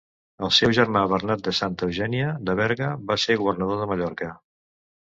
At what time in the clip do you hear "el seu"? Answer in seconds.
0.45-0.71